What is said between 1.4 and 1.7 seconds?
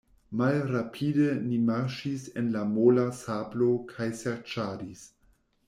ni